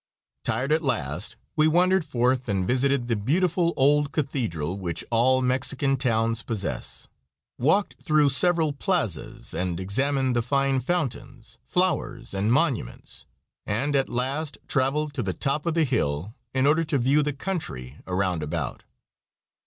Tired 0.43 0.71
at 0.71 0.81
last, 0.81 1.35
we 1.55 1.67
wandered 1.67 2.03
forth 2.03 2.49
and 2.49 2.67
visited 2.67 3.05
the 3.05 3.15
beautiful 3.15 3.71
old 3.77 4.11
cathedral 4.11 4.79
which 4.79 5.05
all 5.11 5.43
Mexican 5.43 5.95
towns 5.95 6.41
possess, 6.41 7.07
walked 7.59 7.97
through 8.01 8.29
several 8.29 8.73
plazas 8.73 9.53
and 9.53 9.79
examined 9.79 10.35
the 10.35 10.41
fine 10.41 10.79
fountains, 10.79 11.59
flowers 11.61 12.33
and 12.33 12.51
monuments, 12.51 13.27
and 13.67 13.95
at 13.95 14.09
last 14.09 14.57
traveled 14.67 15.13
to 15.13 15.21
the 15.21 15.33
top 15.33 15.67
of 15.67 15.75
the 15.75 15.83
hill 15.83 16.33
in 16.51 16.65
order 16.65 16.83
to 16.83 16.97
view 16.97 17.21
the 17.21 17.31
country 17.31 17.99
around 18.07 18.41
about. 18.41 18.83